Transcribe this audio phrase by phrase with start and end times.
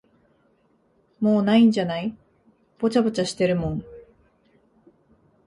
[1.19, 2.17] もう無いんじゃない、
[2.79, 3.85] ぽちゃぽちゃしてるもん。